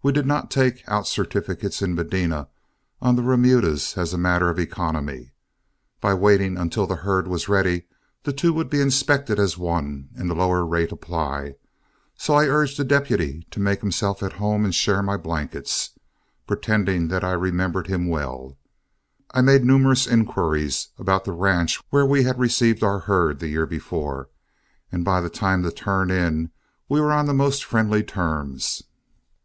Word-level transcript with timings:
We 0.00 0.12
did 0.12 0.26
not 0.26 0.48
take 0.48 0.84
out 0.86 1.08
certificates 1.08 1.82
in 1.82 1.96
Medina 1.96 2.46
on 3.02 3.16
the 3.16 3.22
remudas 3.22 3.98
as 3.98 4.12
a 4.14 4.16
matter 4.16 4.48
of 4.48 4.60
economy. 4.60 5.32
By 6.00 6.14
waiting 6.14 6.56
until 6.56 6.86
the 6.86 6.94
herd 7.02 7.26
was 7.26 7.48
ready, 7.48 7.88
the 8.22 8.32
two 8.32 8.52
would 8.52 8.70
be 8.70 8.80
inspected 8.80 9.40
as 9.40 9.58
one, 9.58 10.10
and 10.14 10.30
the 10.30 10.36
lower 10.36 10.64
rate 10.64 10.92
apply. 10.92 11.56
So 12.14 12.34
I 12.34 12.44
urged 12.46 12.78
the 12.78 12.84
deputy 12.84 13.44
to 13.50 13.58
make 13.58 13.80
himself 13.80 14.22
at 14.22 14.34
home 14.34 14.64
and 14.64 14.72
share 14.72 15.02
my 15.02 15.16
blankets. 15.16 15.90
Pretending 16.46 17.08
that 17.08 17.24
I 17.24 17.32
remembered 17.32 17.88
him 17.88 18.06
well, 18.06 18.56
I 19.32 19.40
made 19.40 19.64
numerous 19.64 20.06
inquiries 20.06 20.90
about 20.96 21.24
the 21.24 21.32
ranch 21.32 21.80
where 21.90 22.06
we 22.06 22.24
received 22.30 22.84
our 22.84 23.00
herd 23.00 23.40
the 23.40 23.48
year 23.48 23.66
before, 23.66 24.28
and 24.92 25.04
by 25.04 25.20
the 25.20 25.28
time 25.28 25.64
to 25.64 25.72
turn 25.72 26.12
in, 26.12 26.52
we 26.88 27.00
were 27.00 27.10
on 27.12 27.26
the 27.26 27.34
most 27.34 27.64
friendly 27.64 28.04
terms. 28.04 28.84